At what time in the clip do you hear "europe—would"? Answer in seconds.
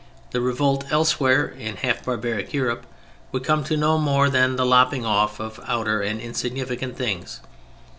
2.55-3.43